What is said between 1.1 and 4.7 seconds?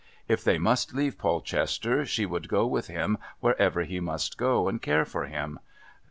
Polchester she would go with him wherever he must go,